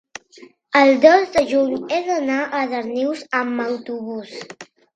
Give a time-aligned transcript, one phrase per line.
[0.79, 4.37] el dos de juny he d'anar a Darnius amb autobús.